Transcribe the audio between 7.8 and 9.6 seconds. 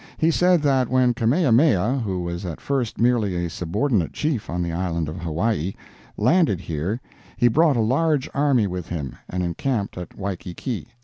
large army with him, and